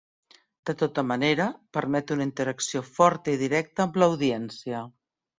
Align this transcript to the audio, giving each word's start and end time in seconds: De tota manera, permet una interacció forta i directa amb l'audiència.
De 0.67 0.73
tota 0.77 1.01
manera, 1.09 1.45
permet 1.77 2.13
una 2.15 2.25
interacció 2.27 2.81
forta 2.87 3.35
i 3.35 3.39
directa 3.41 3.85
amb 3.85 4.01
l'audiència. 4.05 4.81